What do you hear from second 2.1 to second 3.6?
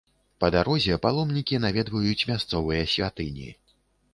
мясцовыя святыні.